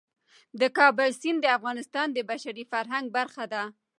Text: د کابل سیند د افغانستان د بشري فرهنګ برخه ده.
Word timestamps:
د 0.59 0.61
کابل 0.77 1.09
سیند 1.21 1.39
د 1.41 1.45
افغانستان 1.57 2.07
د 2.13 2.17
بشري 2.29 2.63
فرهنګ 2.71 3.05
برخه 3.17 3.45
ده. 3.53 3.63